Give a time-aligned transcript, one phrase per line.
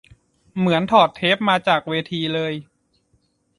[0.57, 2.53] เหมือนถอดเทปมาจากเวทีเลย